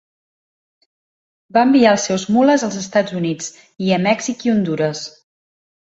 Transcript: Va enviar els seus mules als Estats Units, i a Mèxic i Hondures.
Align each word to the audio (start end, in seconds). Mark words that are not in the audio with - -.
Va 1.57 1.65
enviar 1.69 1.91
els 1.97 2.07
seus 2.09 2.25
mules 2.37 2.65
als 2.69 2.77
Estats 2.81 3.17
Units, 3.21 3.53
i 3.89 3.95
a 3.99 4.03
Mèxic 4.07 4.47
i 4.49 4.55
Hondures. 4.55 5.05